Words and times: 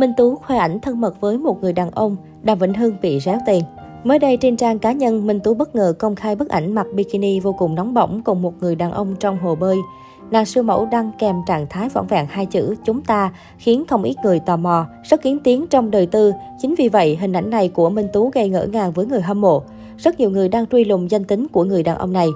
Minh 0.00 0.12
Tú 0.16 0.36
khoe 0.36 0.56
ảnh 0.56 0.80
thân 0.80 1.00
mật 1.00 1.20
với 1.20 1.38
một 1.38 1.62
người 1.62 1.72
đàn 1.72 1.90
ông, 1.90 2.16
Đàm 2.42 2.58
Vĩnh 2.58 2.74
Hưng 2.74 2.96
bị 3.02 3.18
ráo 3.18 3.38
tiền. 3.46 3.62
Mới 4.04 4.18
đây 4.18 4.36
trên 4.36 4.56
trang 4.56 4.78
cá 4.78 4.92
nhân, 4.92 5.26
Minh 5.26 5.40
Tú 5.40 5.54
bất 5.54 5.74
ngờ 5.74 5.94
công 5.98 6.14
khai 6.14 6.36
bức 6.36 6.48
ảnh 6.48 6.72
mặc 6.72 6.86
bikini 6.94 7.40
vô 7.40 7.52
cùng 7.52 7.74
nóng 7.74 7.94
bỏng 7.94 8.22
cùng 8.22 8.42
một 8.42 8.52
người 8.60 8.74
đàn 8.74 8.92
ông 8.92 9.16
trong 9.20 9.38
hồ 9.38 9.54
bơi. 9.54 9.76
Nàng 10.30 10.44
siêu 10.44 10.62
mẫu 10.62 10.88
đăng 10.92 11.10
kèm 11.18 11.36
trạng 11.46 11.66
thái 11.70 11.88
vỏn 11.88 12.06
vẹn 12.06 12.26
hai 12.30 12.46
chữ 12.46 12.74
chúng 12.84 13.02
ta 13.02 13.32
khiến 13.58 13.84
không 13.88 14.02
ít 14.02 14.16
người 14.24 14.40
tò 14.40 14.56
mò, 14.56 14.86
rất 15.02 15.22
kiến 15.22 15.38
tiếng 15.44 15.66
trong 15.66 15.90
đời 15.90 16.06
tư. 16.06 16.32
Chính 16.60 16.74
vì 16.74 16.88
vậy, 16.88 17.16
hình 17.20 17.32
ảnh 17.32 17.50
này 17.50 17.68
của 17.68 17.90
Minh 17.90 18.08
Tú 18.12 18.30
gây 18.34 18.48
ngỡ 18.48 18.66
ngàng 18.66 18.92
với 18.92 19.06
người 19.06 19.20
hâm 19.20 19.40
mộ. 19.40 19.62
Rất 19.98 20.20
nhiều 20.20 20.30
người 20.30 20.48
đang 20.48 20.66
truy 20.66 20.84
lùng 20.84 21.10
danh 21.10 21.24
tính 21.24 21.46
của 21.52 21.64
người 21.64 21.82
đàn 21.82 21.96
ông 21.96 22.12
này. 22.12 22.28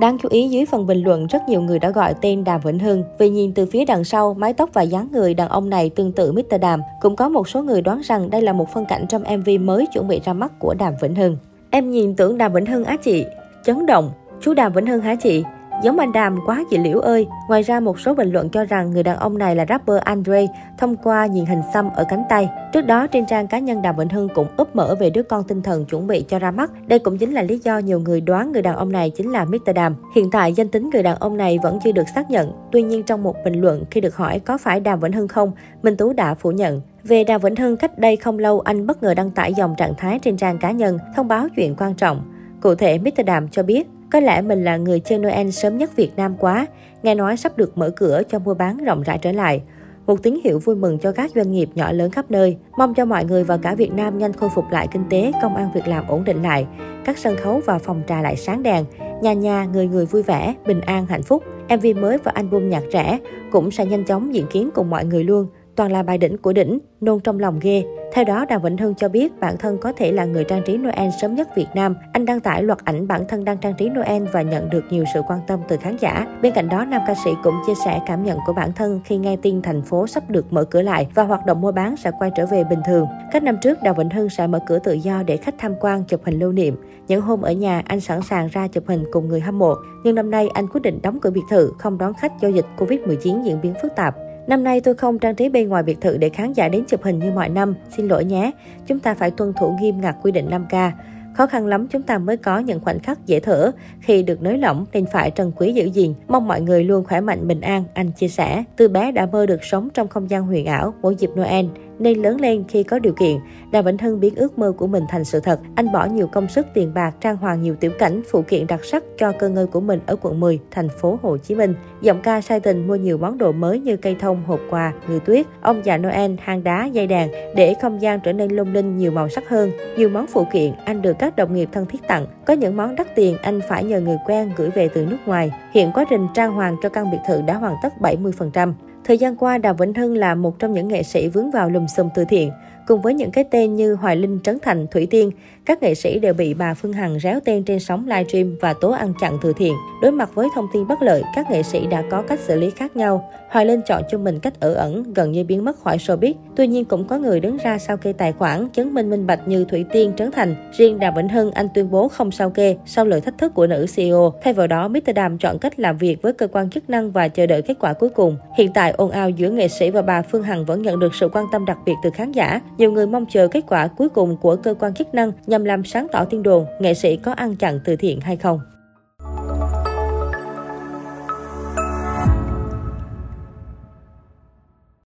Đáng 0.00 0.18
chú 0.18 0.28
ý 0.32 0.48
dưới 0.48 0.64
phần 0.66 0.86
bình 0.86 1.02
luận, 1.02 1.26
rất 1.26 1.48
nhiều 1.48 1.62
người 1.62 1.78
đã 1.78 1.90
gọi 1.90 2.14
tên 2.20 2.44
Đàm 2.44 2.60
Vĩnh 2.60 2.78
Hưng 2.78 3.04
vì 3.18 3.30
nhìn 3.30 3.54
từ 3.54 3.66
phía 3.66 3.84
đằng 3.84 4.04
sau, 4.04 4.34
mái 4.34 4.52
tóc 4.52 4.70
và 4.72 4.82
dáng 4.82 5.08
người 5.12 5.34
đàn 5.34 5.48
ông 5.48 5.70
này 5.70 5.90
tương 5.90 6.12
tự 6.12 6.32
Mr. 6.32 6.60
Đàm. 6.60 6.80
Cũng 7.00 7.16
có 7.16 7.28
một 7.28 7.48
số 7.48 7.62
người 7.62 7.82
đoán 7.82 8.00
rằng 8.00 8.30
đây 8.30 8.42
là 8.42 8.52
một 8.52 8.68
phân 8.74 8.84
cảnh 8.84 9.06
trong 9.08 9.22
MV 9.22 9.48
mới 9.60 9.86
chuẩn 9.92 10.08
bị 10.08 10.20
ra 10.24 10.32
mắt 10.32 10.52
của 10.58 10.74
Đàm 10.74 10.94
Vĩnh 11.02 11.14
Hưng. 11.14 11.36
Em 11.70 11.90
nhìn 11.90 12.16
tưởng 12.16 12.38
Đàm 12.38 12.52
Vĩnh 12.52 12.66
Hưng 12.66 12.84
á 12.84 12.96
chị. 12.96 13.24
Chấn 13.64 13.86
động. 13.86 14.10
Chú 14.40 14.54
Đàm 14.54 14.72
Vĩnh 14.72 14.86
Hưng 14.86 15.00
hả 15.00 15.14
chị? 15.14 15.42
Giống 15.82 15.98
anh 15.98 16.12
Đàm 16.12 16.38
quá 16.46 16.64
chị 16.70 16.78
Liễu 16.78 16.98
ơi. 16.98 17.26
Ngoài 17.48 17.62
ra 17.62 17.80
một 17.80 18.00
số 18.00 18.14
bình 18.14 18.32
luận 18.32 18.48
cho 18.48 18.64
rằng 18.64 18.90
người 18.90 19.02
đàn 19.02 19.16
ông 19.16 19.38
này 19.38 19.56
là 19.56 19.66
rapper 19.68 19.96
Andre 20.00 20.46
thông 20.78 20.96
qua 20.96 21.26
nhìn 21.26 21.46
hình 21.46 21.60
xăm 21.74 21.88
ở 21.96 22.04
cánh 22.08 22.22
tay. 22.28 22.48
Trước 22.72 22.80
đó 22.80 23.06
trên 23.06 23.26
trang 23.26 23.46
cá 23.46 23.58
nhân 23.58 23.82
Đàm 23.82 23.96
Vĩnh 23.96 24.08
Hưng 24.08 24.28
cũng 24.34 24.46
úp 24.56 24.76
mở 24.76 24.96
về 25.00 25.10
đứa 25.10 25.22
con 25.22 25.44
tinh 25.44 25.62
thần 25.62 25.84
chuẩn 25.84 26.06
bị 26.06 26.24
cho 26.28 26.38
ra 26.38 26.50
mắt. 26.50 26.70
Đây 26.86 26.98
cũng 26.98 27.18
chính 27.18 27.32
là 27.32 27.42
lý 27.42 27.58
do 27.58 27.78
nhiều 27.78 28.00
người 28.00 28.20
đoán 28.20 28.52
người 28.52 28.62
đàn 28.62 28.76
ông 28.76 28.92
này 28.92 29.10
chính 29.10 29.32
là 29.32 29.44
Mr. 29.44 29.74
Đàm. 29.74 29.94
Hiện 30.14 30.30
tại 30.30 30.52
danh 30.52 30.68
tính 30.68 30.90
người 30.90 31.02
đàn 31.02 31.16
ông 31.16 31.36
này 31.36 31.58
vẫn 31.62 31.78
chưa 31.84 31.92
được 31.92 32.08
xác 32.14 32.30
nhận. 32.30 32.52
Tuy 32.72 32.82
nhiên 32.82 33.02
trong 33.02 33.22
một 33.22 33.36
bình 33.44 33.60
luận 33.60 33.84
khi 33.90 34.00
được 34.00 34.16
hỏi 34.16 34.38
có 34.38 34.58
phải 34.58 34.80
Đàm 34.80 35.00
Vĩnh 35.00 35.12
Hưng 35.12 35.28
không, 35.28 35.52
Minh 35.82 35.96
Tú 35.96 36.12
đã 36.12 36.34
phủ 36.34 36.50
nhận. 36.50 36.80
Về 37.04 37.24
Đàm 37.24 37.40
Vĩnh 37.40 37.56
Hưng 37.56 37.76
cách 37.76 37.98
đây 37.98 38.16
không 38.16 38.38
lâu 38.38 38.60
anh 38.60 38.86
bất 38.86 39.02
ngờ 39.02 39.14
đăng 39.14 39.30
tải 39.30 39.54
dòng 39.54 39.74
trạng 39.78 39.94
thái 39.98 40.18
trên 40.18 40.36
trang 40.36 40.58
cá 40.58 40.70
nhân 40.70 40.98
thông 41.16 41.28
báo 41.28 41.48
chuyện 41.56 41.74
quan 41.78 41.94
trọng. 41.94 42.22
Cụ 42.60 42.74
thể, 42.74 42.98
Mr. 42.98 43.24
Đàm 43.26 43.48
cho 43.48 43.62
biết 43.62 43.88
có 44.10 44.20
lẽ 44.20 44.42
mình 44.42 44.64
là 44.64 44.76
người 44.76 45.00
chơi 45.00 45.18
Noel 45.18 45.50
sớm 45.50 45.78
nhất 45.78 45.96
Việt 45.96 46.16
Nam 46.16 46.36
quá, 46.38 46.66
nghe 47.02 47.14
nói 47.14 47.36
sắp 47.36 47.56
được 47.56 47.78
mở 47.78 47.90
cửa 47.90 48.22
cho 48.28 48.38
mua 48.38 48.54
bán 48.54 48.84
rộng 48.84 49.02
rãi 49.02 49.18
trở 49.22 49.32
lại. 49.32 49.62
Một 50.06 50.22
tín 50.22 50.38
hiệu 50.44 50.58
vui 50.58 50.76
mừng 50.76 50.98
cho 50.98 51.12
các 51.12 51.30
doanh 51.34 51.52
nghiệp 51.52 51.68
nhỏ 51.74 51.92
lớn 51.92 52.10
khắp 52.10 52.30
nơi. 52.30 52.56
Mong 52.78 52.94
cho 52.94 53.04
mọi 53.04 53.24
người 53.24 53.44
và 53.44 53.56
cả 53.56 53.74
Việt 53.74 53.92
Nam 53.92 54.18
nhanh 54.18 54.32
khôi 54.32 54.50
phục 54.54 54.64
lại 54.70 54.88
kinh 54.92 55.04
tế, 55.10 55.32
công 55.42 55.56
an 55.56 55.68
việc 55.74 55.88
làm 55.88 56.08
ổn 56.08 56.24
định 56.24 56.42
lại. 56.42 56.66
Các 57.04 57.18
sân 57.18 57.36
khấu 57.36 57.60
và 57.66 57.78
phòng 57.78 58.02
trà 58.08 58.22
lại 58.22 58.36
sáng 58.36 58.62
đèn. 58.62 58.84
Nhà 59.22 59.32
nhà, 59.32 59.64
người 59.72 59.86
người 59.86 60.06
vui 60.06 60.22
vẻ, 60.22 60.54
bình 60.66 60.80
an, 60.80 61.06
hạnh 61.06 61.22
phúc. 61.22 61.42
MV 61.68 61.86
mới 61.96 62.18
và 62.18 62.32
album 62.34 62.68
nhạc 62.68 62.82
trẻ 62.92 63.18
cũng 63.52 63.70
sẽ 63.70 63.86
nhanh 63.86 64.04
chóng 64.04 64.34
diễn 64.34 64.46
kiến 64.46 64.70
cùng 64.74 64.90
mọi 64.90 65.04
người 65.04 65.24
luôn. 65.24 65.46
Toàn 65.76 65.92
là 65.92 66.02
bài 66.02 66.18
đỉnh 66.18 66.38
của 66.38 66.52
đỉnh, 66.52 66.78
nôn 67.00 67.20
trong 67.20 67.38
lòng 67.38 67.58
ghê. 67.62 67.84
Theo 68.16 68.24
đó, 68.24 68.44
Đàm 68.44 68.62
Vĩnh 68.62 68.76
Hưng 68.76 68.94
cho 68.94 69.08
biết 69.08 69.40
bản 69.40 69.56
thân 69.58 69.78
có 69.78 69.92
thể 69.92 70.12
là 70.12 70.24
người 70.24 70.44
trang 70.44 70.62
trí 70.66 70.76
Noel 70.76 71.10
sớm 71.20 71.34
nhất 71.34 71.48
Việt 71.56 71.66
Nam. 71.74 71.96
Anh 72.12 72.26
đăng 72.26 72.40
tải 72.40 72.62
loạt 72.62 72.78
ảnh 72.84 73.08
bản 73.08 73.24
thân 73.28 73.44
đang 73.44 73.58
trang 73.58 73.74
trí 73.78 73.88
Noel 73.88 74.22
và 74.32 74.42
nhận 74.42 74.70
được 74.70 74.84
nhiều 74.90 75.04
sự 75.14 75.20
quan 75.28 75.40
tâm 75.46 75.60
từ 75.68 75.76
khán 75.76 75.96
giả. 76.00 76.26
Bên 76.42 76.52
cạnh 76.52 76.68
đó, 76.68 76.84
nam 76.84 77.02
ca 77.06 77.14
sĩ 77.24 77.30
cũng 77.42 77.54
chia 77.66 77.72
sẻ 77.84 78.00
cảm 78.06 78.24
nhận 78.24 78.38
của 78.46 78.52
bản 78.52 78.72
thân 78.72 79.00
khi 79.04 79.16
nghe 79.16 79.36
tin 79.36 79.62
thành 79.62 79.82
phố 79.82 80.06
sắp 80.06 80.30
được 80.30 80.52
mở 80.52 80.64
cửa 80.64 80.82
lại 80.82 81.08
và 81.14 81.22
hoạt 81.22 81.46
động 81.46 81.60
mua 81.60 81.72
bán 81.72 81.96
sẽ 81.96 82.10
quay 82.18 82.30
trở 82.36 82.46
về 82.46 82.64
bình 82.64 82.80
thường. 82.86 83.06
Các 83.32 83.42
năm 83.42 83.56
trước, 83.62 83.78
Đàm 83.82 83.96
Vĩnh 83.96 84.10
Hưng 84.10 84.28
sẽ 84.28 84.46
mở 84.46 84.58
cửa 84.66 84.78
tự 84.78 84.92
do 84.92 85.22
để 85.22 85.36
khách 85.36 85.54
tham 85.58 85.74
quan 85.80 86.04
chụp 86.04 86.20
hình 86.24 86.38
lưu 86.38 86.52
niệm. 86.52 86.76
Những 87.08 87.20
hôm 87.20 87.42
ở 87.42 87.52
nhà, 87.52 87.82
anh 87.86 88.00
sẵn 88.00 88.22
sàng 88.22 88.48
ra 88.52 88.68
chụp 88.68 88.84
hình 88.86 89.04
cùng 89.12 89.28
người 89.28 89.40
hâm 89.40 89.58
mộ. 89.58 89.74
Nhưng 90.04 90.14
năm 90.14 90.30
nay, 90.30 90.48
anh 90.54 90.68
quyết 90.68 90.80
định 90.82 91.02
đóng 91.02 91.20
cửa 91.20 91.30
biệt 91.30 91.44
thự, 91.50 91.72
không 91.78 91.98
đón 91.98 92.14
khách 92.14 92.32
do 92.40 92.48
dịch 92.48 92.66
Covid-19 92.76 93.42
diễn 93.42 93.60
biến 93.60 93.74
phức 93.82 93.96
tạp. 93.96 94.14
Năm 94.46 94.64
nay 94.64 94.80
tôi 94.80 94.94
không 94.94 95.18
trang 95.18 95.34
trí 95.34 95.48
bên 95.48 95.68
ngoài 95.68 95.82
biệt 95.82 96.00
thự 96.00 96.16
để 96.16 96.28
khán 96.28 96.52
giả 96.52 96.68
đến 96.68 96.84
chụp 96.88 97.02
hình 97.02 97.18
như 97.18 97.30
mọi 97.30 97.48
năm. 97.48 97.74
Xin 97.96 98.08
lỗi 98.08 98.24
nhé, 98.24 98.50
chúng 98.86 98.98
ta 98.98 99.14
phải 99.14 99.30
tuân 99.30 99.52
thủ 99.52 99.76
nghiêm 99.80 100.00
ngặt 100.00 100.16
quy 100.22 100.32
định 100.32 100.48
5K. 100.50 100.90
Khó 101.34 101.46
khăn 101.46 101.66
lắm 101.66 101.86
chúng 101.88 102.02
ta 102.02 102.18
mới 102.18 102.36
có 102.36 102.58
những 102.58 102.80
khoảnh 102.80 102.98
khắc 102.98 103.26
dễ 103.26 103.40
thở 103.40 103.70
khi 104.00 104.22
được 104.22 104.42
nới 104.42 104.58
lỏng 104.58 104.86
nên 104.92 105.06
phải 105.06 105.30
trân 105.30 105.52
quý 105.56 105.72
giữ 105.72 105.84
gìn. 105.84 106.14
Mong 106.28 106.48
mọi 106.48 106.60
người 106.60 106.84
luôn 106.84 107.04
khỏe 107.04 107.20
mạnh 107.20 107.48
bình 107.48 107.60
an, 107.60 107.84
anh 107.94 108.12
chia 108.12 108.28
sẻ. 108.28 108.64
Từ 108.76 108.88
bé 108.88 109.12
đã 109.12 109.26
mơ 109.26 109.46
được 109.46 109.64
sống 109.64 109.88
trong 109.94 110.08
không 110.08 110.30
gian 110.30 110.46
huyền 110.46 110.66
ảo 110.66 110.94
mỗi 111.02 111.14
dịp 111.14 111.30
Noel 111.36 111.66
nên 111.98 112.22
lớn 112.22 112.40
lên 112.40 112.64
khi 112.68 112.82
có 112.82 112.98
điều 112.98 113.12
kiện. 113.12 113.36
Đàm 113.70 113.84
Vĩnh 113.84 113.98
Hưng 113.98 114.20
biến 114.20 114.34
ước 114.34 114.58
mơ 114.58 114.72
của 114.76 114.86
mình 114.86 115.04
thành 115.08 115.24
sự 115.24 115.40
thật. 115.40 115.60
Anh 115.74 115.92
bỏ 115.92 116.04
nhiều 116.04 116.26
công 116.26 116.48
sức 116.48 116.66
tiền 116.74 116.94
bạc 116.94 117.14
trang 117.20 117.36
hoàng 117.36 117.62
nhiều 117.62 117.74
tiểu 117.74 117.90
cảnh, 117.98 118.22
phụ 118.30 118.42
kiện 118.42 118.66
đặc 118.66 118.84
sắc 118.84 119.04
cho 119.18 119.32
cơ 119.32 119.48
ngơi 119.48 119.66
của 119.66 119.80
mình 119.80 120.00
ở 120.06 120.16
quận 120.22 120.40
10, 120.40 120.60
thành 120.70 120.88
phố 120.88 121.18
Hồ 121.22 121.36
Chí 121.36 121.54
Minh. 121.54 121.74
Giọng 122.00 122.22
ca 122.22 122.40
sai 122.40 122.60
tình 122.60 122.86
mua 122.86 122.94
nhiều 122.94 123.18
món 123.18 123.38
đồ 123.38 123.52
mới 123.52 123.80
như 123.80 123.96
cây 123.96 124.16
thông, 124.20 124.44
hộp 124.46 124.60
quà, 124.70 124.92
người 125.08 125.20
tuyết, 125.20 125.46
ông 125.60 125.80
già 125.84 125.98
Noel, 125.98 126.34
hang 126.40 126.64
đá, 126.64 126.86
dây 126.86 127.06
đàn 127.06 127.28
để 127.56 127.74
không 127.82 128.02
gian 128.02 128.20
trở 128.20 128.32
nên 128.32 128.50
lung 128.50 128.72
linh 128.72 128.98
nhiều 128.98 129.12
màu 129.12 129.28
sắc 129.28 129.48
hơn. 129.48 129.70
Nhiều 129.96 130.08
món 130.08 130.26
phụ 130.26 130.46
kiện 130.52 130.72
anh 130.84 131.02
được 131.02 131.16
các 131.18 131.36
đồng 131.36 131.54
nghiệp 131.54 131.68
thân 131.72 131.86
thiết 131.86 132.08
tặng. 132.08 132.26
Có 132.46 132.54
những 132.54 132.76
món 132.76 132.96
đắt 132.96 133.14
tiền 133.14 133.36
anh 133.42 133.60
phải 133.68 133.84
nhờ 133.84 134.00
người 134.00 134.16
quen 134.26 134.52
gửi 134.56 134.70
về 134.70 134.88
từ 134.88 135.06
nước 135.06 135.18
ngoài. 135.26 135.52
Hiện 135.72 135.90
quá 135.94 136.04
trình 136.10 136.26
trang 136.34 136.52
hoàng 136.52 136.76
cho 136.82 136.88
căn 136.88 137.10
biệt 137.10 137.18
thự 137.28 137.42
đã 137.42 137.54
hoàn 137.54 137.74
tất 137.82 137.92
70%. 138.00 138.72
Thời 139.06 139.18
gian 139.18 139.36
qua, 139.36 139.58
Đàm 139.58 139.76
Vĩnh 139.76 139.94
Hưng 139.94 140.14
là 140.14 140.34
một 140.34 140.58
trong 140.58 140.72
những 140.72 140.88
nghệ 140.88 141.02
sĩ 141.02 141.28
vướng 141.28 141.50
vào 141.50 141.70
lùm 141.70 141.86
xùm 141.86 142.08
từ 142.14 142.24
thiện. 142.24 142.50
Cùng 142.86 143.02
với 143.02 143.14
những 143.14 143.30
cái 143.30 143.44
tên 143.44 143.76
như 143.76 143.94
Hoài 143.94 144.16
Linh, 144.16 144.40
Trấn 144.44 144.58
Thành, 144.62 144.86
Thủy 144.90 145.06
Tiên, 145.10 145.30
các 145.66 145.82
nghệ 145.82 145.94
sĩ 145.94 146.18
đều 146.18 146.34
bị 146.34 146.54
bà 146.54 146.74
Phương 146.74 146.92
Hằng 146.92 147.18
réo 147.20 147.40
tên 147.44 147.64
trên 147.64 147.80
sóng 147.80 148.06
livestream 148.06 148.56
và 148.60 148.72
tố 148.72 148.90
ăn 148.90 149.12
chặn 149.20 149.38
từ 149.42 149.52
thiện. 149.52 149.74
Đối 150.02 150.12
mặt 150.12 150.30
với 150.34 150.48
thông 150.54 150.66
tin 150.72 150.88
bất 150.88 151.02
lợi, 151.02 151.22
các 151.34 151.50
nghệ 151.50 151.62
sĩ 151.62 151.86
đã 151.86 152.02
có 152.10 152.22
cách 152.22 152.40
xử 152.40 152.60
lý 152.60 152.70
khác 152.70 152.96
nhau. 152.96 153.30
Hoài 153.48 153.66
Linh 153.66 153.80
chọn 153.86 154.02
cho 154.10 154.18
mình 154.18 154.38
cách 154.38 154.60
ở 154.60 154.74
ẩn, 154.74 155.12
gần 155.12 155.32
như 155.32 155.44
biến 155.44 155.64
mất 155.64 155.78
khỏi 155.80 155.96
showbiz. 155.96 156.32
Tuy 156.56 156.66
nhiên 156.66 156.84
cũng 156.84 157.04
có 157.08 157.18
người 157.18 157.40
đứng 157.40 157.56
ra 157.56 157.78
sao 157.78 157.96
kê 157.96 158.12
tài 158.12 158.32
khoản, 158.32 158.68
chứng 158.68 158.94
minh 158.94 159.10
minh 159.10 159.26
bạch 159.26 159.48
như 159.48 159.64
Thủy 159.64 159.84
Tiên, 159.92 160.12
Trấn 160.16 160.30
Thành. 160.30 160.72
Riêng 160.72 160.98
Đàm 160.98 161.14
Vĩnh 161.14 161.28
Hưng, 161.28 161.50
anh 161.50 161.68
tuyên 161.74 161.90
bố 161.90 162.08
không 162.08 162.30
sao 162.30 162.50
kê 162.50 162.76
sau 162.86 163.04
lời 163.04 163.20
thách 163.20 163.38
thức 163.38 163.54
của 163.54 163.66
nữ 163.66 163.86
CEO. 163.94 164.32
Thay 164.42 164.52
vào 164.52 164.66
đó, 164.66 164.88
Mr. 164.88 165.14
Đàm 165.14 165.38
chọn 165.38 165.58
cách 165.58 165.80
làm 165.80 165.98
việc 165.98 166.22
với 166.22 166.32
cơ 166.32 166.46
quan 166.46 166.70
chức 166.70 166.90
năng 166.90 167.10
và 167.10 167.28
chờ 167.28 167.46
đợi 167.46 167.62
kết 167.62 167.74
quả 167.80 167.92
cuối 167.92 168.08
cùng. 168.08 168.36
Hiện 168.58 168.72
tại, 168.72 168.90
ồn 168.90 169.10
ào 169.10 169.30
giữa 169.30 169.50
nghệ 169.50 169.68
sĩ 169.68 169.90
và 169.90 170.02
bà 170.02 170.22
Phương 170.22 170.42
Hằng 170.42 170.64
vẫn 170.64 170.82
nhận 170.82 170.98
được 170.98 171.14
sự 171.14 171.28
quan 171.32 171.46
tâm 171.52 171.64
đặc 171.64 171.78
biệt 171.86 171.94
từ 172.02 172.10
khán 172.10 172.32
giả. 172.32 172.60
Nhiều 172.78 172.92
người 172.92 173.06
mong 173.06 173.26
chờ 173.30 173.48
kết 173.48 173.64
quả 173.68 173.86
cuối 173.86 174.08
cùng 174.08 174.36
của 174.36 174.56
cơ 174.56 174.74
quan 174.74 174.94
chức 174.94 175.14
năng 175.14 175.32
nhằm 175.56 175.64
làm 175.64 175.84
sáng 175.84 176.06
tỏ 176.12 176.24
tin 176.24 176.42
đồn 176.42 176.66
nghệ 176.80 176.94
sĩ 176.94 177.16
có 177.16 177.32
ăn 177.32 177.56
chặn 177.56 177.80
từ 177.84 177.96
thiện 177.96 178.20
hay 178.20 178.36
không. 178.36 178.60